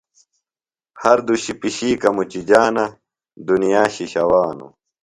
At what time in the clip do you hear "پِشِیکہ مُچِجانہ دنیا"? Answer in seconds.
1.59-3.83